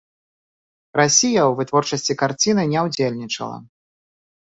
Расія 0.99 1.43
ў 1.49 1.59
вытворчасці 1.59 2.15
карціны 2.21 2.63
не 2.73 2.79
ўдзельнічала. 2.87 3.57